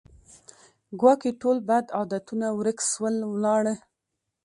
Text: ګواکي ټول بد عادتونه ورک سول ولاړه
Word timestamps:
ګواکي 0.99 1.31
ټول 1.41 1.57
بد 1.67 1.85
عادتونه 1.97 2.47
ورک 2.57 2.79
سول 2.91 3.15
ولاړه 3.33 3.73